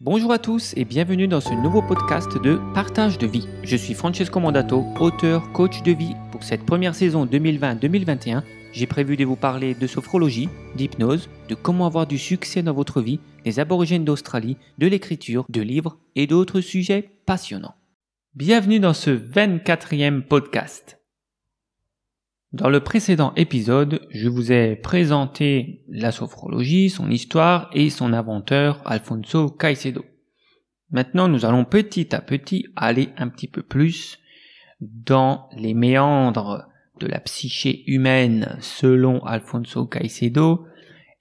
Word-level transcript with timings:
Bonjour 0.00 0.30
à 0.30 0.38
tous 0.38 0.74
et 0.76 0.84
bienvenue 0.84 1.26
dans 1.26 1.40
ce 1.40 1.52
nouveau 1.52 1.82
podcast 1.82 2.40
de 2.40 2.60
Partage 2.72 3.18
de 3.18 3.26
vie. 3.26 3.48
Je 3.64 3.74
suis 3.76 3.94
Francesco 3.94 4.38
Mandato, 4.38 4.84
auteur, 5.00 5.50
coach 5.50 5.82
de 5.82 5.90
vie. 5.90 6.14
Pour 6.30 6.44
cette 6.44 6.64
première 6.64 6.94
saison 6.94 7.26
2020-2021, 7.26 8.44
j'ai 8.72 8.86
prévu 8.86 9.16
de 9.16 9.24
vous 9.24 9.34
parler 9.34 9.74
de 9.74 9.86
sophrologie, 9.88 10.48
d'hypnose, 10.76 11.28
de 11.48 11.56
comment 11.56 11.84
avoir 11.84 12.06
du 12.06 12.16
succès 12.16 12.62
dans 12.62 12.74
votre 12.74 13.00
vie, 13.00 13.18
des 13.44 13.58
aborigènes 13.58 14.04
d'Australie, 14.04 14.56
de 14.78 14.86
l'écriture, 14.86 15.44
de 15.48 15.62
livres 15.62 15.98
et 16.14 16.28
d'autres 16.28 16.60
sujets 16.60 17.10
passionnants. 17.26 17.74
Bienvenue 18.36 18.78
dans 18.78 18.94
ce 18.94 19.10
24e 19.10 20.22
podcast. 20.22 20.97
Dans 22.54 22.70
le 22.70 22.80
précédent 22.80 23.34
épisode, 23.36 24.00
je 24.08 24.26
vous 24.26 24.52
ai 24.52 24.74
présenté 24.74 25.82
la 25.86 26.10
sophrologie, 26.10 26.88
son 26.88 27.10
histoire 27.10 27.68
et 27.74 27.90
son 27.90 28.14
inventeur 28.14 28.80
Alfonso 28.86 29.50
Caicedo. 29.50 30.02
Maintenant, 30.90 31.28
nous 31.28 31.44
allons 31.44 31.66
petit 31.66 32.14
à 32.14 32.22
petit 32.22 32.64
aller 32.74 33.10
un 33.18 33.28
petit 33.28 33.48
peu 33.48 33.62
plus 33.62 34.18
dans 34.80 35.50
les 35.58 35.74
méandres 35.74 36.66
de 37.00 37.06
la 37.06 37.20
psyché 37.20 37.84
humaine 37.86 38.56
selon 38.62 39.22
Alfonso 39.26 39.84
Caicedo 39.84 40.64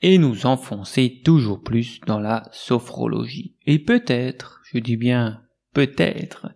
et 0.01 0.19
nous 0.19 0.45
enfoncer 0.45 1.21
toujours 1.25 1.61
plus 1.61 1.99
dans 2.07 2.19
la 2.19 2.47
sophrologie. 2.53 3.57
Et 3.65 3.79
peut-être, 3.79 4.61
je 4.71 4.79
dis 4.79 4.95
bien 4.95 5.41
peut-être, 5.73 6.53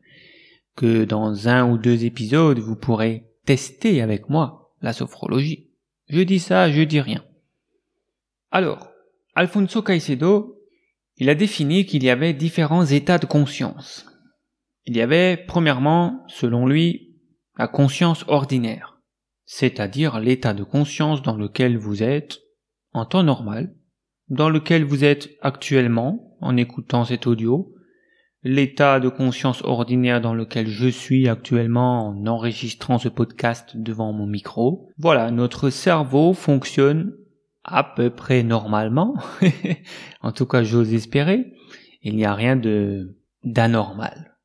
que 0.77 1.03
dans 1.03 1.49
un 1.49 1.69
ou 1.69 1.77
deux 1.77 2.05
épisodes, 2.05 2.59
vous 2.59 2.77
pourrez 2.77 3.25
tester 3.45 4.01
avec 4.01 4.29
moi 4.29 4.60
la 4.81 4.93
sophrologie. 4.93 5.71
Je 6.07 6.21
dis 6.21 6.39
ça, 6.39 6.71
je 6.71 6.81
dis 6.81 7.01
rien. 7.01 7.23
Alors, 8.51 8.91
Alfonso 9.35 9.81
Caicedo, 9.81 10.57
il 11.17 11.29
a 11.29 11.35
défini 11.35 11.85
qu'il 11.85 12.03
y 12.03 12.09
avait 12.09 12.33
différents 12.33 12.85
états 12.85 13.17
de 13.17 13.25
conscience. 13.25 14.05
Il 14.85 14.97
y 14.97 15.01
avait, 15.01 15.37
premièrement, 15.37 16.25
selon 16.27 16.65
lui, 16.65 17.15
la 17.57 17.67
conscience 17.67 18.25
ordinaire, 18.27 18.99
c'est-à-dire 19.45 20.19
l'état 20.19 20.53
de 20.53 20.63
conscience 20.63 21.21
dans 21.21 21.35
lequel 21.35 21.77
vous 21.77 22.03
êtes 22.03 22.39
en 22.93 23.05
temps 23.05 23.23
normal, 23.23 23.75
dans 24.29 24.49
lequel 24.49 24.83
vous 24.83 25.03
êtes 25.03 25.29
actuellement 25.41 26.37
en 26.41 26.57
écoutant 26.57 27.05
cet 27.05 27.27
audio, 27.27 27.73
l'état 28.43 28.99
de 28.99 29.09
conscience 29.09 29.61
ordinaire 29.63 30.21
dans 30.21 30.33
lequel 30.33 30.67
je 30.67 30.87
suis 30.87 31.27
actuellement 31.27 32.07
en 32.07 32.25
enregistrant 32.25 32.97
ce 32.97 33.09
podcast 33.09 33.77
devant 33.77 34.13
mon 34.13 34.25
micro. 34.25 34.89
Voilà, 34.97 35.31
notre 35.31 35.69
cerveau 35.69 36.33
fonctionne 36.33 37.13
à 37.63 37.83
peu 37.83 38.09
près 38.09 38.43
normalement. 38.43 39.15
en 40.21 40.31
tout 40.31 40.45
cas, 40.45 40.63
j'ose 40.63 40.93
espérer. 40.93 41.53
Il 42.01 42.15
n'y 42.15 42.25
a 42.25 42.33
rien 42.33 42.55
de 42.55 43.17
d'anormal. 43.43 44.37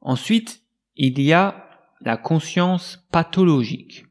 Ensuite, 0.00 0.62
il 0.96 1.20
y 1.20 1.32
a 1.32 1.68
la 2.00 2.16
conscience 2.16 3.06
pathologique, 3.12 4.06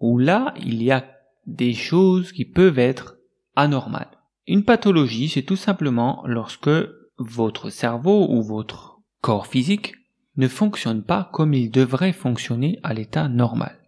où 0.00 0.18
là, 0.18 0.54
il 0.56 0.82
y 0.82 0.90
a 0.90 1.04
des 1.46 1.74
choses 1.74 2.32
qui 2.32 2.44
peuvent 2.44 2.78
être 2.78 3.18
anormales. 3.54 4.18
Une 4.46 4.64
pathologie, 4.64 5.28
c'est 5.28 5.42
tout 5.42 5.56
simplement 5.56 6.22
lorsque 6.26 6.70
votre 7.18 7.70
cerveau 7.70 8.28
ou 8.30 8.42
votre 8.42 9.00
corps 9.20 9.46
physique 9.46 9.94
ne 10.36 10.48
fonctionne 10.48 11.02
pas 11.02 11.28
comme 11.32 11.52
il 11.52 11.70
devrait 11.70 12.12
fonctionner 12.12 12.78
à 12.82 12.94
l'état 12.94 13.28
normal. 13.28 13.78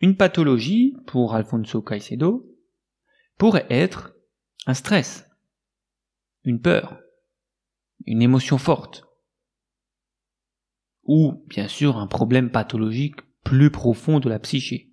Une 0.00 0.16
pathologie, 0.16 0.96
pour 1.06 1.34
Alfonso 1.34 1.82
Caicedo, 1.82 2.46
pourrait 3.38 3.66
être 3.70 4.14
un 4.66 4.74
stress, 4.74 5.28
une 6.44 6.60
peur, 6.60 6.98
une 8.04 8.22
émotion 8.22 8.58
forte, 8.58 9.04
ou 11.04 11.44
bien 11.48 11.68
sûr 11.68 11.98
un 11.98 12.06
problème 12.06 12.50
pathologique 12.50 13.20
plus 13.42 13.70
profond 13.70 14.20
de 14.20 14.28
la 14.28 14.38
psyché, 14.38 14.92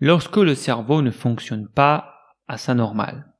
lorsque 0.00 0.36
le 0.36 0.54
cerveau 0.54 1.02
ne 1.02 1.10
fonctionne 1.10 1.68
pas 1.68 2.14
à 2.48 2.58
sa 2.58 2.74
normale. 2.74 3.35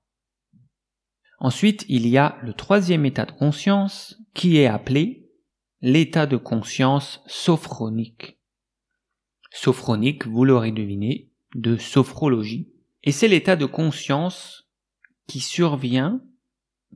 Ensuite, 1.39 1.85
il 1.89 2.07
y 2.09 2.17
a 2.17 2.39
le 2.43 2.55
troisième 2.55 3.05
état 3.05 3.27
de 3.27 3.33
conscience 3.33 4.19
qui 4.35 4.59
est 4.59 4.67
appelé 4.67 5.31
l'état 5.81 6.27
de 6.27 6.37
conscience 6.37 7.23
sophronique. 7.27 8.39
Sophronique, 9.51 10.27
vous 10.27 10.45
l'aurez 10.45 10.73
deviné, 10.73 11.31
de 11.55 11.77
sophrologie. 11.77 12.73
Et 13.03 13.13
c'est 13.13 13.29
l'état 13.29 13.57
de 13.57 13.67
conscience 13.67 14.69
qui 15.27 15.41
survient 15.41 16.21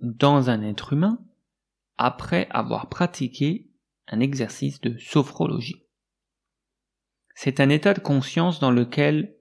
dans 0.00 0.50
un 0.50 0.62
être 0.62 0.92
humain 0.92 1.18
après 1.96 2.48
avoir 2.50 2.88
pratiqué 2.88 3.70
un 4.08 4.20
exercice 4.20 4.80
de 4.80 4.96
sophrologie. 4.98 5.84
C'est 7.34 7.60
un 7.60 7.68
état 7.68 7.94
de 7.94 8.00
conscience 8.00 8.60
dans 8.60 8.70
lequel 8.70 9.36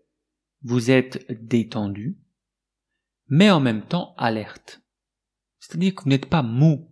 vous 0.63 0.91
êtes 0.91 1.25
détendu, 1.29 2.17
mais 3.27 3.49
en 3.49 3.59
même 3.59 3.81
temps 3.81 4.13
alerte. 4.17 4.81
C'est-à-dire 5.59 5.95
que 5.95 6.03
vous 6.03 6.09
n'êtes 6.09 6.27
pas 6.27 6.43
mou. 6.43 6.89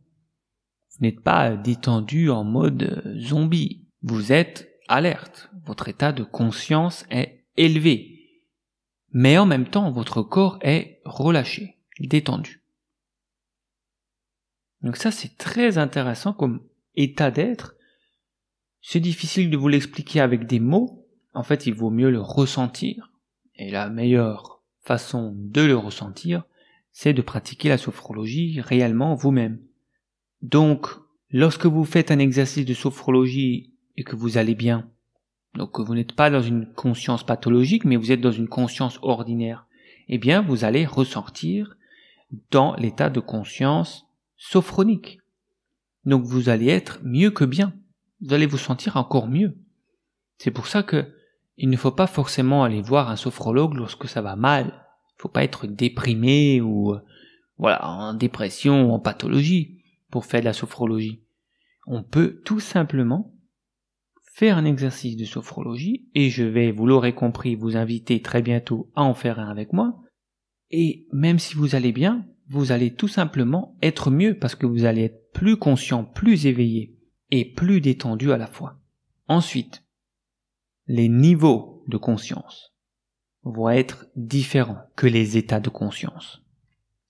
Vous 0.92 1.06
n'êtes 1.06 1.22
pas 1.22 1.56
détendu 1.56 2.30
en 2.30 2.44
mode 2.44 2.84
euh, 2.84 3.20
zombie. 3.20 3.88
Vous 4.02 4.32
êtes 4.32 4.70
alerte. 4.88 5.50
Votre 5.66 5.90
état 5.90 6.12
de 6.12 6.24
conscience 6.24 7.06
est 7.10 7.46
élevé. 7.56 8.18
Mais 9.12 9.38
en 9.38 9.46
même 9.46 9.68
temps, 9.68 9.92
votre 9.92 10.22
corps 10.22 10.60
est 10.62 11.02
relâché, 11.06 11.78
détendu. 12.00 12.64
Donc 14.82 14.98
ça, 14.98 15.12
c'est 15.12 15.38
très 15.38 15.78
intéressant 15.78 16.34
comme 16.34 16.62
état 16.96 17.32
d'être. 17.32 17.76
C'est 18.82 19.00
difficile 19.00 19.50
de 19.50 19.58
vous 19.58 19.68
l'expliquer 19.68 20.22
avec 20.22 20.46
des 20.46 20.60
mots. 20.60 21.08
En 21.34 21.44
fait, 21.44 21.66
il 21.66 21.74
vaut 21.74 21.90
mieux 21.90 22.12
le 22.12 22.22
ressentir. 22.22 23.12
Et 23.56 23.72
la 23.72 23.90
meilleure 23.90 24.62
façon 24.82 25.34
de 25.36 25.62
le 25.62 25.76
ressentir, 25.76 26.44
c'est 27.00 27.14
de 27.14 27.22
pratiquer 27.22 27.70
la 27.70 27.78
sophrologie 27.78 28.60
réellement 28.60 29.14
vous-même. 29.14 29.60
Donc, 30.42 30.88
lorsque 31.30 31.68
vous 31.68 31.86
faites 31.86 32.10
un 32.10 32.18
exercice 32.18 32.66
de 32.66 32.74
sophrologie 32.74 33.72
et 33.98 34.04
que 34.04 34.16
vous 34.16 34.40
allez 34.40 34.56
bien, 34.56 34.90
donc 35.54 35.74
que 35.74 35.84
vous 35.84 35.94
n'êtes 35.94 36.14
pas 36.14 36.32
dans 36.32 36.42
une 36.42 36.66
conscience 36.74 37.24
pathologique, 37.24 37.86
mais 37.86 37.98
vous 37.98 38.12
êtes 38.12 38.20
dans 38.20 38.32
une 38.32 38.48
conscience 38.48 38.98
ordinaire, 39.04 39.68
eh 40.08 40.18
bien, 40.18 40.42
vous 40.42 40.64
allez 40.64 40.88
ressortir 40.88 41.78
dans 42.50 42.76
l'état 42.78 43.12
de 43.12 43.20
conscience 43.20 44.08
sophronique. 44.36 45.20
Donc, 46.06 46.24
vous 46.24 46.50
allez 46.50 46.70
être 46.70 47.00
mieux 47.04 47.30
que 47.30 47.46
bien. 47.46 47.76
Vous 48.22 48.34
allez 48.34 48.48
vous 48.48 48.58
sentir 48.58 48.98
encore 48.98 49.28
mieux. 49.28 49.56
C'est 50.40 50.50
pour 50.50 50.66
ça 50.66 50.82
que 50.82 51.14
il 51.58 51.70
ne 51.70 51.78
faut 51.78 51.92
pas 51.92 52.08
forcément 52.08 52.64
aller 52.64 52.82
voir 52.82 53.12
un 53.12 53.16
sophrologue 53.16 53.76
lorsque 53.76 54.08
ça 54.08 54.24
va 54.24 54.36
mal 54.36 54.87
faut 55.18 55.30
pas 55.30 55.44
être 55.44 55.68
déprimé 55.68 56.62
ou 56.62 56.96
voilà 57.58 57.88
en 57.88 58.14
dépression 58.14 58.90
ou 58.90 58.94
en 58.94 59.00
pathologie 59.00 59.82
pour 60.10 60.26
faire 60.26 60.42
de 60.42 60.46
la 60.46 60.54
sophrologie. 60.54 61.24
On 61.86 62.04
peut 62.04 62.42
tout 62.46 62.60
simplement 62.60 63.34
faire 64.34 64.58
un 64.58 64.66
exercice 64.66 65.18
de 65.18 65.26
sophrologie 65.26 66.08
et 66.14 66.30
je 66.30 66.44
vais, 66.44 66.72
vous 66.72 66.86
l'aurez 66.86 67.16
compris, 67.16 67.56
vous 67.56 67.76
inviter 67.76 68.22
très 68.22 68.42
bientôt 68.42 68.92
à 68.94 69.04
en 69.04 69.14
faire 69.14 69.40
un 69.40 69.50
avec 69.50 69.74
moi. 69.74 70.00
Et 70.70 71.08
même 71.12 71.40
si 71.40 71.56
vous 71.56 71.76
allez 71.76 71.92
bien, 71.92 72.26
vous 72.48 72.72
allez 72.72 72.94
tout 72.94 73.08
simplement 73.08 73.76
être 73.82 74.12
mieux 74.12 74.38
parce 74.38 74.56
que 74.56 74.66
vous 74.66 74.86
allez 74.86 75.06
être 75.06 75.32
plus 75.34 75.58
conscient, 75.58 76.04
plus 76.04 76.46
éveillé 76.46 76.96
et 77.32 77.46
plus 77.46 77.82
détendu 77.82 78.32
à 78.32 78.38
la 78.38 78.48
fois. 78.48 78.80
Ensuite, 79.28 79.84
les 80.86 81.10
niveaux 81.10 81.84
de 81.88 81.98
conscience 81.98 82.77
vont 83.44 83.70
être 83.70 84.08
différents 84.16 84.82
que 84.96 85.08
les 85.08 85.38
états 85.38 85.60
de 85.60 85.70
conscience. 85.70 86.42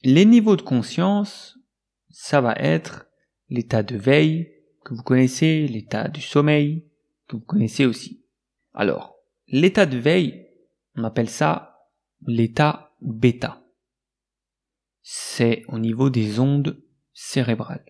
Les 0.04 0.26
niveaux 0.26 0.56
de 0.56 0.62
conscience, 0.62 1.58
ça 2.10 2.42
va 2.42 2.54
être 2.54 3.08
l'état 3.50 3.84
de 3.84 3.98
veille 3.98 4.52
que 4.84 4.94
vous 4.94 5.04
connaissez, 5.04 5.68
l'état 5.68 6.08
du 6.08 6.22
sommeil 6.22 6.86
que 7.28 7.36
vous 7.36 7.44
connaissez 7.44 7.86
aussi. 7.86 8.24
Alors, 8.74 9.16
l'état 9.48 9.86
de 9.86 9.98
veille, 9.98 10.48
on 10.96 11.04
appelle 11.04 11.30
ça 11.30 11.90
l'état 12.26 12.96
bêta. 13.02 13.64
C'est 15.02 15.64
au 15.68 15.80
niveau 15.80 16.10
des 16.10 16.40
ondes 16.40 16.82
cérébrales. 17.14 17.86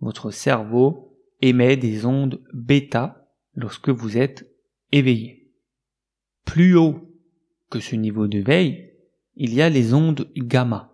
Votre 0.00 0.30
cerveau 0.30 1.18
émet 1.40 1.76
des 1.76 2.06
ondes 2.06 2.42
bêta 2.52 3.28
lorsque 3.54 3.88
vous 3.88 4.16
êtes 4.16 4.50
éveillé. 4.92 5.52
Plus 6.44 6.76
haut 6.76 7.09
que 7.70 7.80
ce 7.80 7.96
niveau 7.96 8.26
de 8.26 8.40
veille, 8.40 8.92
il 9.36 9.54
y 9.54 9.62
a 9.62 9.68
les 9.68 9.94
ondes 9.94 10.30
gamma. 10.36 10.92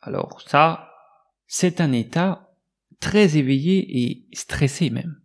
Alors 0.00 0.42
ça, 0.42 0.90
c'est 1.46 1.80
un 1.80 1.92
état 1.92 2.52
très 3.00 3.36
éveillé 3.36 4.02
et 4.02 4.26
stressé 4.32 4.90
même. 4.90 5.20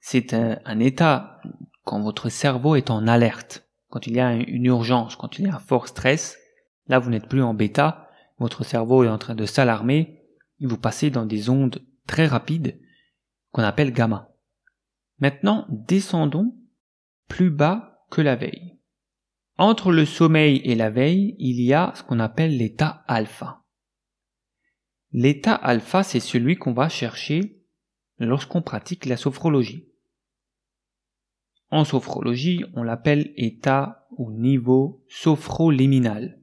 C'est 0.00 0.34
un, 0.34 0.80
état 0.80 1.40
quand 1.84 2.00
votre 2.00 2.28
cerveau 2.28 2.74
est 2.74 2.90
en 2.90 3.06
alerte, 3.06 3.68
quand 3.88 4.06
il 4.06 4.16
y 4.16 4.20
a 4.20 4.34
une 4.34 4.66
urgence, 4.66 5.16
quand 5.16 5.38
il 5.38 5.46
y 5.46 5.48
a 5.48 5.56
un 5.56 5.60
fort 5.60 5.88
stress. 5.88 6.38
Là, 6.86 6.98
vous 6.98 7.10
n'êtes 7.10 7.28
plus 7.28 7.42
en 7.42 7.54
bêta, 7.54 8.08
votre 8.38 8.64
cerveau 8.64 9.04
est 9.04 9.08
en 9.08 9.18
train 9.18 9.34
de 9.34 9.46
s'alarmer 9.46 10.20
vous 10.66 10.78
passez 10.78 11.10
dans 11.10 11.26
des 11.26 11.48
ondes 11.48 11.82
très 12.06 12.26
rapides 12.26 12.78
qu'on 13.52 13.62
appelle 13.62 13.92
gamma. 13.92 14.30
Maintenant, 15.18 15.66
descendons 15.68 16.54
plus 17.28 17.50
bas 17.50 18.04
que 18.10 18.20
la 18.20 18.36
veille. 18.36 18.78
Entre 19.60 19.92
le 19.92 20.06
sommeil 20.06 20.62
et 20.64 20.74
la 20.74 20.88
veille, 20.88 21.36
il 21.38 21.60
y 21.60 21.74
a 21.74 21.92
ce 21.94 22.02
qu'on 22.02 22.18
appelle 22.18 22.56
l'état 22.56 23.04
alpha. 23.06 23.62
L'état 25.12 25.54
alpha, 25.54 26.02
c'est 26.02 26.18
celui 26.18 26.56
qu'on 26.56 26.72
va 26.72 26.88
chercher 26.88 27.62
lorsqu'on 28.18 28.62
pratique 28.62 29.04
la 29.04 29.18
sophrologie. 29.18 29.86
En 31.68 31.84
sophrologie, 31.84 32.64
on 32.72 32.82
l'appelle 32.82 33.34
état 33.36 34.08
ou 34.12 34.32
niveau 34.32 35.04
sophroliminal, 35.10 36.40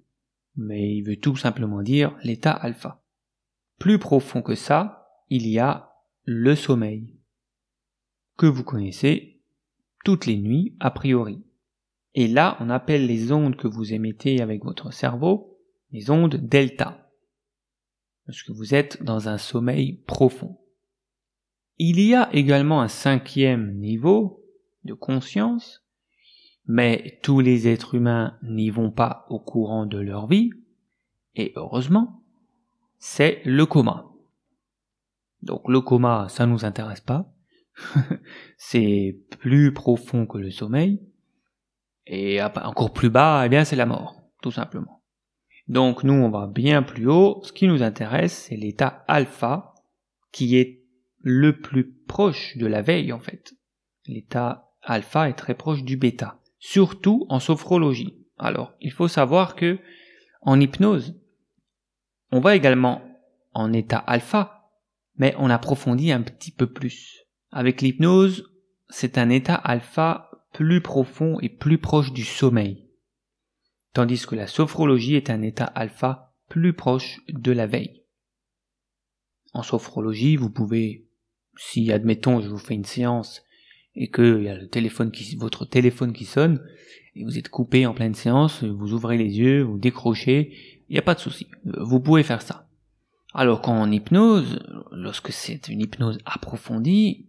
mais 0.55 0.95
il 0.97 1.01
veut 1.01 1.17
tout 1.17 1.35
simplement 1.35 1.81
dire 1.81 2.15
l'état 2.23 2.51
alpha. 2.51 3.03
Plus 3.79 3.97
profond 3.97 4.43
que 4.43 4.53
ça, 4.53 5.09
il 5.31 5.47
y 5.47 5.57
a 5.57 5.91
le 6.23 6.55
sommeil, 6.55 7.17
que 8.37 8.45
vous 8.45 8.63
connaissez 8.63 9.41
toutes 10.05 10.27
les 10.27 10.37
nuits 10.37 10.77
a 10.79 10.91
priori. 10.91 11.46
Et 12.19 12.27
là, 12.27 12.57
on 12.59 12.71
appelle 12.71 13.05
les 13.05 13.31
ondes 13.31 13.55
que 13.55 13.67
vous 13.67 13.93
émettez 13.93 14.41
avec 14.41 14.63
votre 14.63 14.89
cerveau 14.91 15.55
les 15.91 16.09
ondes 16.09 16.35
delta, 16.35 17.11
parce 18.25 18.41
que 18.41 18.51
vous 18.51 18.73
êtes 18.73 19.03
dans 19.03 19.29
un 19.29 19.37
sommeil 19.37 20.01
profond. 20.07 20.59
Il 21.77 21.99
y 21.99 22.15
a 22.15 22.33
également 22.33 22.81
un 22.81 22.87
cinquième 22.87 23.77
niveau 23.77 24.43
de 24.83 24.95
conscience, 24.95 25.85
mais 26.65 27.19
tous 27.21 27.39
les 27.39 27.67
êtres 27.67 27.93
humains 27.93 28.39
n'y 28.41 28.71
vont 28.71 28.89
pas 28.89 29.27
au 29.29 29.39
courant 29.39 29.85
de 29.85 29.99
leur 29.99 30.25
vie, 30.25 30.49
et 31.35 31.53
heureusement, 31.55 32.23
c'est 32.97 33.43
le 33.45 33.67
coma. 33.67 34.07
Donc 35.43 35.69
le 35.69 35.81
coma, 35.81 36.25
ça 36.29 36.47
nous 36.47 36.65
intéresse 36.65 37.01
pas. 37.01 37.31
c'est 38.57 39.19
plus 39.39 39.71
profond 39.71 40.25
que 40.25 40.39
le 40.39 40.49
sommeil, 40.49 40.99
et 42.07 42.41
encore 42.41 42.93
plus 42.93 43.09
bas, 43.09 43.43
eh 43.45 43.49
bien, 43.49 43.65
c'est 43.65 43.75
la 43.75 43.85
mort, 43.85 44.15
tout 44.41 44.51
simplement. 44.51 45.03
Donc, 45.67 46.03
nous, 46.03 46.13
on 46.13 46.29
va 46.29 46.47
bien 46.47 46.81
plus 46.83 47.09
haut. 47.09 47.41
Ce 47.43 47.51
qui 47.51 47.67
nous 47.67 47.83
intéresse, 47.83 48.47
c'est 48.47 48.55
l'état 48.55 49.03
alpha, 49.07 49.73
qui 50.31 50.57
est 50.57 50.83
le 51.21 51.59
plus 51.59 51.91
proche 52.07 52.57
de 52.57 52.65
la 52.65 52.81
veille, 52.81 53.11
en 53.11 53.19
fait. 53.19 53.53
L'état 54.05 54.71
alpha 54.81 55.29
est 55.29 55.33
très 55.33 55.55
proche 55.55 55.83
du 55.83 55.97
bêta. 55.97 56.39
Surtout 56.59 57.25
en 57.29 57.39
sophrologie. 57.39 58.25
Alors, 58.37 58.73
il 58.79 58.91
faut 58.91 59.09
savoir 59.09 59.55
que, 59.55 59.79
en 60.41 60.59
hypnose, 60.59 61.19
on 62.31 62.39
va 62.39 62.55
également 62.55 63.01
en 63.53 63.73
état 63.73 63.97
alpha, 63.97 64.69
mais 65.17 65.35
on 65.39 65.49
approfondit 65.49 66.11
un 66.11 66.21
petit 66.21 66.51
peu 66.51 66.67
plus. 66.67 67.25
Avec 67.51 67.81
l'hypnose, 67.81 68.49
c'est 68.89 69.17
un 69.17 69.29
état 69.29 69.55
alpha 69.55 70.29
plus 70.57 70.81
profond 70.81 71.37
et 71.39 71.49
plus 71.49 71.77
proche 71.77 72.11
du 72.11 72.23
sommeil, 72.23 72.83
tandis 73.93 74.25
que 74.25 74.33
la 74.33 74.47
sophrologie 74.47 75.13
est 75.13 75.29
un 75.29 75.43
état 75.43 75.65
alpha 75.65 76.33
plus 76.49 76.73
proche 76.73 77.21
de 77.29 77.51
la 77.51 77.67
veille. 77.67 78.01
En 79.53 79.61
sophrologie, 79.61 80.35
vous 80.35 80.49
pouvez, 80.49 81.05
si 81.57 81.91
admettons 81.91 82.41
je 82.41 82.49
vous 82.49 82.57
fais 82.57 82.73
une 82.73 82.85
séance 82.85 83.43
et 83.93 84.09
que 84.09 84.41
y 84.41 84.49
a 84.49 84.57
le 84.57 84.67
téléphone 84.67 85.11
votre 85.37 85.63
téléphone 85.63 86.11
qui 86.11 86.25
sonne 86.25 86.59
et 87.13 87.23
vous 87.23 87.37
êtes 87.37 87.49
coupé 87.49 87.85
en 87.85 87.93
pleine 87.93 88.15
séance, 88.15 88.63
vous 88.63 88.93
ouvrez 88.93 89.19
les 89.19 89.37
yeux, 89.37 89.61
vous 89.61 89.77
décrochez, 89.77 90.57
il 90.89 90.93
n'y 90.93 90.99
a 90.99 91.03
pas 91.03 91.13
de 91.13 91.19
souci, 91.19 91.45
vous 91.65 91.99
pouvez 91.99 92.23
faire 92.23 92.41
ça. 92.41 92.67
Alors 93.31 93.61
qu'en 93.61 93.91
hypnose, 93.91 94.57
lorsque 94.91 95.31
c'est 95.31 95.67
une 95.67 95.81
hypnose 95.81 96.17
approfondie, 96.25 97.27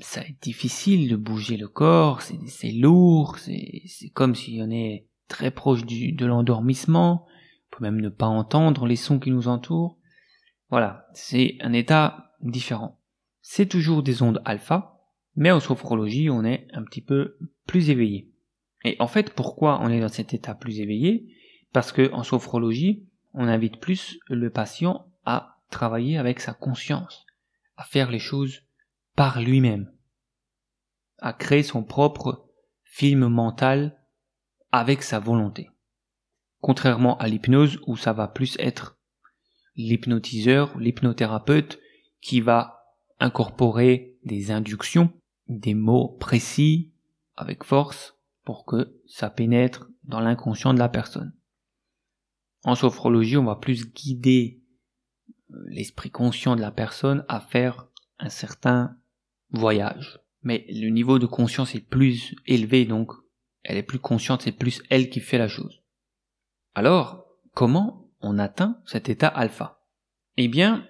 ça 0.00 0.22
est 0.22 0.40
difficile 0.42 1.08
de 1.08 1.16
bouger 1.16 1.56
le 1.56 1.68
corps, 1.68 2.22
c'est 2.22 2.72
lourd, 2.72 3.38
c'est 3.38 4.10
comme 4.14 4.34
si 4.34 4.60
on 4.62 4.70
est 4.70 5.06
très 5.28 5.50
proche 5.50 5.84
du, 5.84 6.12
de 6.12 6.26
l'endormissement, 6.26 7.26
on 7.26 7.76
peut 7.76 7.84
même 7.84 8.00
ne 8.00 8.08
pas 8.08 8.26
entendre 8.26 8.86
les 8.86 8.96
sons 8.96 9.18
qui 9.18 9.30
nous 9.30 9.48
entourent. 9.48 9.98
Voilà, 10.70 11.06
c'est 11.14 11.56
un 11.60 11.72
état 11.72 12.32
différent. 12.40 13.00
C'est 13.40 13.66
toujours 13.66 14.02
des 14.02 14.22
ondes 14.22 14.42
alpha, 14.44 15.00
mais 15.36 15.50
en 15.50 15.60
sophrologie, 15.60 16.30
on 16.30 16.44
est 16.44 16.66
un 16.72 16.82
petit 16.82 17.02
peu 17.02 17.36
plus 17.66 17.90
éveillé. 17.90 18.30
Et 18.84 18.96
en 18.98 19.08
fait, 19.08 19.30
pourquoi 19.30 19.80
on 19.82 19.88
est 19.88 20.00
dans 20.00 20.08
cet 20.08 20.34
état 20.34 20.54
plus 20.54 20.80
éveillé? 20.80 21.28
Parce 21.72 21.92
que 21.92 22.10
en 22.12 22.22
sophrologie, 22.22 23.04
on 23.34 23.48
invite 23.48 23.78
plus 23.78 24.18
le 24.28 24.50
patient 24.50 25.06
à 25.24 25.58
travailler 25.70 26.18
avec 26.18 26.40
sa 26.40 26.54
conscience, 26.54 27.26
à 27.76 27.84
faire 27.84 28.10
les 28.10 28.18
choses 28.18 28.62
par 29.16 29.40
lui-même, 29.40 29.90
à 31.18 31.32
créer 31.32 31.62
son 31.62 31.82
propre 31.82 32.48
film 32.84 33.26
mental 33.26 33.98
avec 34.70 35.02
sa 35.02 35.18
volonté. 35.18 35.70
Contrairement 36.60 37.16
à 37.18 37.28
l'hypnose 37.28 37.80
où 37.86 37.96
ça 37.96 38.12
va 38.12 38.28
plus 38.28 38.56
être 38.58 38.98
l'hypnotiseur, 39.74 40.78
l'hypnothérapeute 40.78 41.78
qui 42.20 42.40
va 42.40 42.94
incorporer 43.18 44.16
des 44.24 44.50
inductions, 44.50 45.12
des 45.48 45.74
mots 45.74 46.16
précis 46.20 46.92
avec 47.36 47.64
force 47.64 48.18
pour 48.44 48.64
que 48.64 49.00
ça 49.06 49.30
pénètre 49.30 49.88
dans 50.04 50.20
l'inconscient 50.20 50.74
de 50.74 50.78
la 50.78 50.88
personne. 50.88 51.34
En 52.64 52.74
sophrologie, 52.74 53.36
on 53.36 53.44
va 53.44 53.56
plus 53.56 53.92
guider 53.92 54.60
euh, 55.52 55.64
l'esprit 55.68 56.10
conscient 56.10 56.56
de 56.56 56.60
la 56.60 56.70
personne 56.70 57.24
à 57.28 57.40
faire 57.40 57.86
un 58.18 58.28
certain 58.28 58.96
voyage. 59.50 60.20
Mais 60.42 60.64
le 60.68 60.90
niveau 60.90 61.18
de 61.18 61.26
conscience 61.26 61.74
est 61.74 61.86
plus 61.86 62.34
élevé, 62.46 62.84
donc 62.84 63.12
elle 63.62 63.76
est 63.76 63.82
plus 63.82 63.98
consciente, 63.98 64.42
c'est 64.42 64.52
plus 64.52 64.82
elle 64.90 65.10
qui 65.10 65.20
fait 65.20 65.38
la 65.38 65.48
chose. 65.48 65.82
Alors, 66.74 67.26
comment 67.52 68.10
on 68.20 68.38
atteint 68.38 68.80
cet 68.86 69.08
état 69.08 69.28
alpha? 69.28 69.80
Eh 70.36 70.48
bien, 70.48 70.86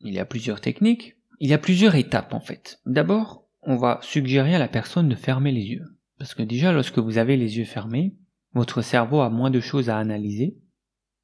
il 0.00 0.14
y 0.14 0.18
a 0.18 0.24
plusieurs 0.24 0.60
techniques, 0.60 1.16
il 1.40 1.50
y 1.50 1.54
a 1.54 1.58
plusieurs 1.58 1.96
étapes 1.96 2.34
en 2.34 2.40
fait. 2.40 2.80
D'abord, 2.86 3.48
on 3.62 3.76
va 3.76 3.98
suggérer 4.02 4.54
à 4.54 4.58
la 4.60 4.68
personne 4.68 5.08
de 5.08 5.14
fermer 5.14 5.52
les 5.52 5.64
yeux. 5.64 5.84
Parce 6.18 6.34
que 6.34 6.42
déjà, 6.42 6.72
lorsque 6.72 6.98
vous 6.98 7.18
avez 7.18 7.36
les 7.36 7.58
yeux 7.58 7.64
fermés, 7.64 8.16
votre 8.52 8.82
cerveau 8.82 9.20
a 9.20 9.30
moins 9.30 9.50
de 9.50 9.60
choses 9.60 9.90
à 9.90 9.98
analyser. 9.98 10.58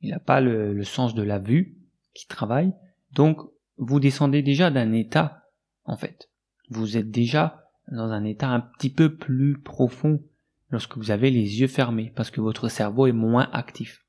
Il 0.00 0.10
n'a 0.10 0.18
pas 0.18 0.40
le, 0.40 0.72
le, 0.72 0.84
sens 0.84 1.14
de 1.14 1.22
la 1.22 1.38
vue 1.38 1.76
qui 2.14 2.26
travaille. 2.26 2.72
Donc, 3.12 3.38
vous 3.76 4.00
descendez 4.00 4.42
déjà 4.42 4.70
d'un 4.70 4.92
état, 4.92 5.44
en 5.84 5.96
fait 5.96 6.30
vous 6.70 6.96
êtes 6.96 7.10
déjà 7.10 7.70
dans 7.90 8.10
un 8.10 8.24
état 8.24 8.48
un 8.48 8.60
petit 8.60 8.90
peu 8.90 9.14
plus 9.14 9.58
profond 9.58 10.22
lorsque 10.70 10.96
vous 10.96 11.10
avez 11.10 11.30
les 11.30 11.60
yeux 11.60 11.68
fermés, 11.68 12.12
parce 12.16 12.30
que 12.30 12.40
votre 12.40 12.68
cerveau 12.68 13.06
est 13.06 13.12
moins 13.12 13.48
actif. 13.52 14.04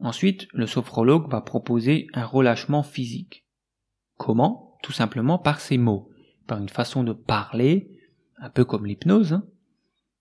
Ensuite, 0.00 0.48
le 0.52 0.66
sophrologue 0.66 1.30
va 1.30 1.42
proposer 1.42 2.06
un 2.14 2.24
relâchement 2.24 2.82
physique. 2.82 3.44
Comment? 4.16 4.78
Tout 4.82 4.92
simplement 4.92 5.38
par 5.38 5.60
ces 5.60 5.76
mots, 5.76 6.10
par 6.46 6.58
une 6.58 6.70
façon 6.70 7.04
de 7.04 7.12
parler, 7.12 8.00
un 8.38 8.48
peu 8.48 8.64
comme 8.64 8.86
l'hypnose, 8.86 9.34
hein. 9.34 9.44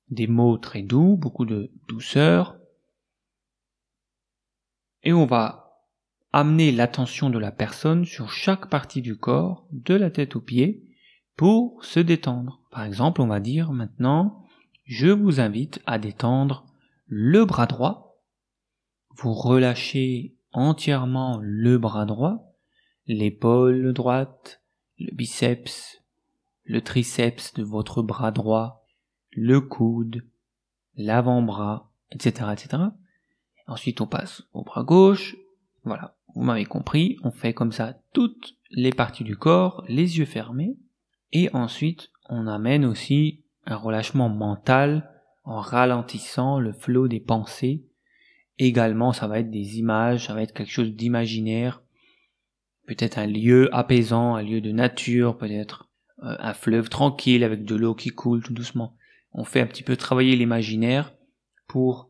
des 0.09 0.27
mots 0.27 0.57
très 0.57 0.81
doux, 0.81 1.15
beaucoup 1.15 1.45
de 1.45 1.71
douceur, 1.87 2.59
et 5.03 5.13
on 5.13 5.25
va 5.25 5.81
amener 6.33 6.71
l'attention 6.71 7.29
de 7.29 7.39
la 7.39 7.51
personne 7.51 8.05
sur 8.05 8.31
chaque 8.31 8.69
partie 8.69 9.01
du 9.01 9.17
corps, 9.17 9.65
de 9.71 9.95
la 9.95 10.11
tête 10.11 10.35
aux 10.35 10.41
pieds, 10.41 10.83
pour 11.39 11.85
se 11.85 12.01
détendre. 12.01 12.59
Par 12.69 12.83
exemple, 12.83 13.21
on 13.21 13.27
va 13.27 13.39
dire 13.39 13.71
maintenant, 13.71 14.45
je 14.83 15.07
vous 15.07 15.39
invite 15.39 15.79
à 15.85 15.97
détendre 15.97 16.65
le 17.07 17.45
bras 17.45 17.65
droit. 17.65 18.19
Vous 19.15 19.33
relâchez 19.33 20.35
entièrement 20.51 21.39
le 21.41 21.77
bras 21.77 22.03
droit, 22.03 22.51
l'épaule 23.07 23.93
droite, 23.93 24.61
le 24.97 25.15
biceps, 25.15 26.03
le 26.65 26.81
triceps 26.81 27.53
de 27.53 27.63
votre 27.63 28.01
bras 28.01 28.31
droit, 28.31 28.85
le 29.31 29.61
coude, 29.61 30.25
l'avant-bras, 30.97 31.89
etc., 32.11 32.49
etc. 32.51 32.83
Ensuite, 33.65 34.01
on 34.01 34.07
passe 34.07 34.43
au 34.51 34.65
bras 34.65 34.83
gauche. 34.83 35.37
Voilà. 35.85 36.17
Vous 36.35 36.43
m'avez 36.43 36.65
compris. 36.65 37.15
On 37.23 37.31
fait 37.31 37.53
comme 37.53 37.71
ça 37.71 37.97
toutes 38.11 38.57
les 38.71 38.91
parties 38.91 39.23
du 39.23 39.37
corps, 39.37 39.85
les 39.87 40.17
yeux 40.17 40.25
fermés. 40.25 40.75
Et 41.31 41.49
ensuite, 41.53 42.09
on 42.29 42.47
amène 42.47 42.85
aussi 42.85 43.43
un 43.65 43.75
relâchement 43.75 44.29
mental 44.29 45.09
en 45.43 45.59
ralentissant 45.59 46.59
le 46.59 46.73
flot 46.73 47.07
des 47.07 47.19
pensées. 47.19 47.85
Également, 48.57 49.13
ça 49.13 49.27
va 49.27 49.39
être 49.39 49.51
des 49.51 49.79
images, 49.79 50.27
ça 50.27 50.33
va 50.33 50.41
être 50.41 50.53
quelque 50.53 50.71
chose 50.71 50.93
d'imaginaire, 50.93 51.81
peut-être 52.87 53.17
un 53.17 53.27
lieu 53.27 53.73
apaisant, 53.73 54.35
un 54.35 54.41
lieu 54.41 54.61
de 54.61 54.71
nature, 54.71 55.37
peut-être 55.37 55.89
euh, 56.23 56.35
un 56.39 56.53
fleuve 56.53 56.89
tranquille 56.89 57.43
avec 57.43 57.63
de 57.63 57.75
l'eau 57.75 57.95
qui 57.95 58.09
coule 58.09 58.43
tout 58.43 58.53
doucement. 58.53 58.95
On 59.31 59.43
fait 59.43 59.61
un 59.61 59.67
petit 59.67 59.83
peu 59.83 59.95
travailler 59.95 60.35
l'imaginaire 60.35 61.13
pour 61.67 62.09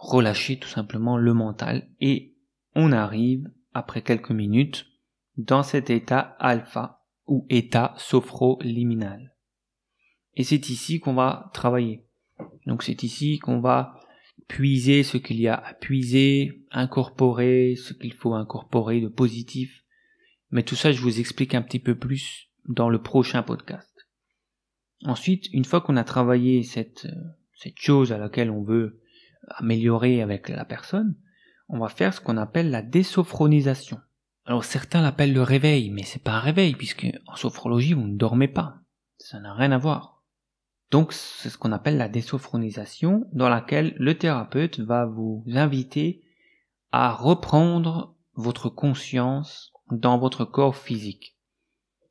relâcher 0.00 0.58
tout 0.58 0.68
simplement 0.68 1.18
le 1.18 1.34
mental 1.34 1.88
et 2.00 2.34
on 2.74 2.92
arrive 2.92 3.50
après 3.74 4.00
quelques 4.00 4.30
minutes 4.30 4.86
dans 5.36 5.62
cet 5.62 5.90
état 5.90 6.36
alpha 6.38 6.99
ou 7.30 7.46
état 7.48 7.94
sophroliminal. 7.96 9.34
Et 10.34 10.44
c'est 10.44 10.68
ici 10.68 11.00
qu'on 11.00 11.14
va 11.14 11.50
travailler. 11.54 12.04
Donc 12.66 12.82
c'est 12.82 13.02
ici 13.02 13.38
qu'on 13.38 13.60
va 13.60 13.94
puiser 14.48 15.04
ce 15.04 15.16
qu'il 15.16 15.40
y 15.40 15.46
a 15.46 15.54
à 15.54 15.74
puiser, 15.74 16.66
incorporer 16.72 17.76
ce 17.76 17.94
qu'il 17.94 18.12
faut 18.12 18.34
incorporer 18.34 19.00
de 19.00 19.08
positif. 19.08 19.84
Mais 20.50 20.64
tout 20.64 20.74
ça, 20.74 20.90
je 20.90 21.00
vous 21.00 21.20
explique 21.20 21.54
un 21.54 21.62
petit 21.62 21.78
peu 21.78 21.94
plus 21.94 22.48
dans 22.68 22.90
le 22.90 23.00
prochain 23.00 23.44
podcast. 23.44 23.94
Ensuite, 25.04 25.46
une 25.52 25.64
fois 25.64 25.80
qu'on 25.80 25.96
a 25.96 26.04
travaillé 26.04 26.64
cette, 26.64 27.06
cette 27.54 27.78
chose 27.78 28.12
à 28.12 28.18
laquelle 28.18 28.50
on 28.50 28.64
veut 28.64 29.00
améliorer 29.48 30.20
avec 30.20 30.48
la 30.48 30.64
personne, 30.64 31.16
on 31.68 31.78
va 31.78 31.88
faire 31.88 32.12
ce 32.12 32.20
qu'on 32.20 32.36
appelle 32.36 32.70
la 32.70 32.82
désophronisation. 32.82 34.00
Alors 34.46 34.64
certains 34.64 35.02
l'appellent 35.02 35.32
le 35.32 35.42
réveil, 35.42 35.90
mais 35.90 36.02
c'est 36.02 36.22
pas 36.22 36.32
un 36.32 36.40
réveil 36.40 36.74
puisque 36.74 37.06
en 37.26 37.36
sophrologie 37.36 37.94
vous 37.94 38.06
ne 38.06 38.16
dormez 38.16 38.48
pas. 38.48 38.76
Ça 39.18 39.38
n'a 39.38 39.54
rien 39.54 39.72
à 39.72 39.78
voir. 39.78 40.22
Donc 40.90 41.12
c'est 41.12 41.50
ce 41.50 41.58
qu'on 41.58 41.72
appelle 41.72 41.98
la 41.98 42.08
désophronisation 42.08 43.28
dans 43.32 43.48
laquelle 43.48 43.94
le 43.98 44.18
thérapeute 44.18 44.80
va 44.80 45.06
vous 45.06 45.44
inviter 45.46 46.24
à 46.90 47.12
reprendre 47.12 48.16
votre 48.34 48.68
conscience 48.68 49.72
dans 49.90 50.18
votre 50.18 50.44
corps 50.44 50.76
physique. 50.76 51.36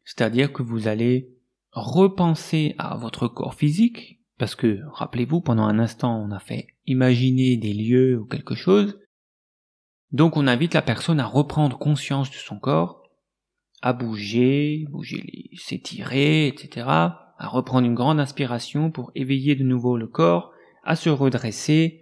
C'est-à-dire 0.05 0.53
que 0.53 0.63
vous 0.63 0.88
allez 0.88 1.36
repenser 1.71 2.75
à 2.77 2.95
votre 2.95 3.27
corps 3.27 3.53
physique, 3.53 4.21
parce 4.38 4.55
que 4.55 4.79
rappelez-vous, 4.91 5.41
pendant 5.41 5.63
un 5.63 5.79
instant 5.79 6.17
on 6.17 6.31
a 6.31 6.39
fait 6.39 6.67
imaginer 6.86 7.57
des 7.57 7.74
lieux 7.74 8.17
ou 8.19 8.25
quelque 8.25 8.55
chose, 8.55 8.98
donc 10.11 10.37
on 10.37 10.47
invite 10.47 10.73
la 10.73 10.81
personne 10.81 11.19
à 11.19 11.25
reprendre 11.25 11.77
conscience 11.77 12.29
de 12.29 12.35
son 12.35 12.59
corps, 12.59 13.03
à 13.81 13.93
bouger, 13.93 14.85
bouger, 14.89 15.51
s'étirer, 15.57 16.47
etc., 16.47 16.87
à 16.87 17.47
reprendre 17.47 17.87
une 17.87 17.95
grande 17.95 18.19
inspiration 18.19 18.91
pour 18.91 19.11
éveiller 19.15 19.55
de 19.55 19.63
nouveau 19.63 19.97
le 19.97 20.07
corps, 20.07 20.51
à 20.83 20.95
se 20.95 21.09
redresser 21.09 22.01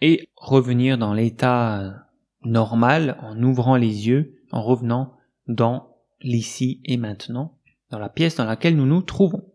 et 0.00 0.28
revenir 0.36 0.96
dans 0.96 1.12
l'état 1.12 2.06
normal 2.44 3.18
en 3.22 3.42
ouvrant 3.42 3.76
les 3.76 4.08
yeux, 4.08 4.40
en 4.50 4.62
revenant 4.62 5.16
dans 5.46 5.96
l'ici 6.22 6.80
et 6.84 6.96
maintenant, 6.96 7.58
dans 7.90 7.98
la 7.98 8.08
pièce 8.08 8.36
dans 8.36 8.44
laquelle 8.44 8.76
nous 8.76 8.86
nous 8.86 9.02
trouvons. 9.02 9.52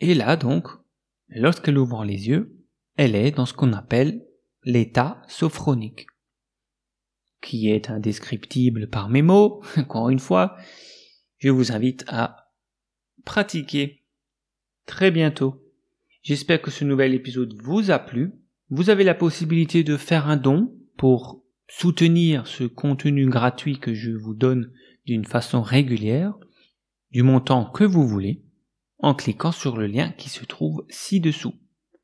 Et 0.00 0.14
là 0.14 0.36
donc, 0.36 0.68
lorsqu'elle 1.28 1.78
ouvre 1.78 2.04
les 2.04 2.28
yeux, 2.28 2.56
elle 2.96 3.14
est 3.14 3.30
dans 3.30 3.46
ce 3.46 3.54
qu'on 3.54 3.72
appelle 3.72 4.24
l'état 4.64 5.22
sophronique, 5.28 6.07
qui 7.40 7.70
est 7.70 7.90
indescriptible 7.90 8.88
par 8.88 9.08
mes 9.08 9.22
mots, 9.22 9.62
encore 9.76 10.10
une 10.10 10.18
fois, 10.18 10.56
je 11.38 11.50
vous 11.50 11.72
invite 11.72 12.04
à 12.08 12.52
pratiquer 13.24 14.04
très 14.86 15.10
bientôt. 15.10 15.62
J'espère 16.22 16.60
que 16.60 16.70
ce 16.70 16.84
nouvel 16.84 17.14
épisode 17.14 17.54
vous 17.62 17.90
a 17.90 17.98
plu. 17.98 18.32
Vous 18.70 18.90
avez 18.90 19.04
la 19.04 19.14
possibilité 19.14 19.84
de 19.84 19.96
faire 19.96 20.28
un 20.28 20.36
don 20.36 20.74
pour 20.96 21.44
soutenir 21.68 22.46
ce 22.46 22.64
contenu 22.64 23.28
gratuit 23.28 23.78
que 23.78 23.94
je 23.94 24.10
vous 24.10 24.34
donne 24.34 24.72
d'une 25.06 25.24
façon 25.24 25.62
régulière, 25.62 26.34
du 27.12 27.22
montant 27.22 27.70
que 27.70 27.84
vous 27.84 28.06
voulez, 28.06 28.42
en 28.98 29.14
cliquant 29.14 29.52
sur 29.52 29.76
le 29.76 29.86
lien 29.86 30.10
qui 30.10 30.28
se 30.28 30.44
trouve 30.44 30.84
ci-dessous. 30.88 31.54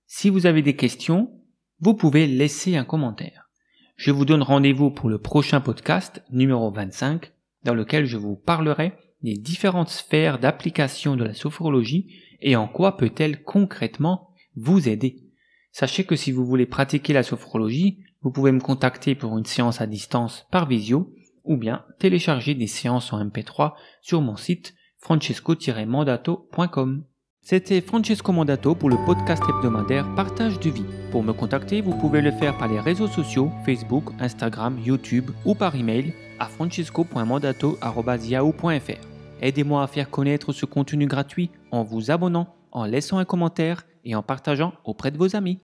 Si 0.07 0.31
vous 0.31 0.47
avez 0.47 0.63
des 0.63 0.77
questions, 0.77 1.41
vous 1.81 1.95
pouvez 1.95 2.27
laisser 2.27 2.77
un 2.77 2.85
commentaire. 2.85 3.51
Je 3.97 4.11
vous 4.11 4.25
donne 4.25 4.43
rendez-vous 4.43 4.91
pour 4.91 5.09
le 5.09 5.19
prochain 5.19 5.61
podcast 5.61 6.25
numéro 6.31 6.69
25 6.71 7.33
dans 7.63 7.75
lequel 7.75 8.07
je 8.07 8.17
vous 8.17 8.35
parlerai 8.35 8.95
des 9.23 9.35
différentes 9.35 9.89
sphères 9.89 10.41
d'application 10.41 11.15
de 11.17 11.23
la 11.25 11.33
sophrologie 11.33 12.13
et 12.41 12.57
en 12.57 12.67
quoi 12.67 12.97
peut-elle 12.97 13.45
concrètement 13.45 14.31
vous 14.57 14.89
aider. 14.89 15.31
Sachez 15.71 16.03
que 16.05 16.17
si 16.17 16.33
vous 16.33 16.45
voulez 16.45 16.67
pratiquer 16.67 17.13
la 17.13 17.23
sophrologie, 17.23 18.01
vous 18.23 18.33
pouvez 18.33 18.51
me 18.53 18.61
contacter 18.61 19.15
pour 19.15 19.39
une 19.39 19.45
séance 19.45 19.81
à 19.81 19.87
distance 19.87 20.49
par 20.51 20.67
visio 20.67 21.15
ou 21.45 21.57
bien 21.57 21.85
télécharger 22.01 22.55
des 22.55 22.67
séances 22.67 23.13
en 23.13 23.25
MP3 23.25 23.75
sur 24.03 24.21
mon 24.21 24.35
site 24.37 24.75
francesco-mandato.com. 24.99 27.05
C'était 27.47 27.83
Francesco 27.83 28.33
Mandato 28.33 28.75
pour 28.75 28.89
le 28.89 28.97
podcast 29.05 29.43
hebdomadaire 29.47 30.07
Partage 30.15 30.59
de 30.61 30.71
vie. 30.71 30.87
Pour 31.11 31.23
me 31.23 31.35
contacter, 31.35 31.83
vous 31.83 31.95
pouvez 31.95 32.23
le 32.23 32.31
faire 32.31 32.57
par 32.57 32.69
les 32.69 32.81
réseaux 32.81 33.07
sociaux 33.07 33.51
Facebook, 33.67 34.05
Instagram, 34.19 34.79
YouTube 34.83 35.31
ou 35.45 35.55
par 35.55 35.77
email 35.77 36.15
à 36.39 36.47
francesco.mandato.yahoo.fr. 36.47 39.07
Aidez-moi 39.43 39.83
à 39.83 39.87
faire 39.87 40.09
connaître 40.09 40.55
ce 40.55 40.65
contenu 40.65 41.07
gratuit 41.07 41.51
en 41.71 41.83
vous 41.83 42.11
abonnant, 42.11 42.49
en 42.73 42.87
laissant 42.87 43.19
un 43.19 43.27
commentaire 43.27 43.85
et 44.07 44.15
en 44.15 44.23
partageant 44.23 44.73
auprès 44.83 45.11
de 45.11 45.19
vos 45.19 45.37
amis. 45.37 45.53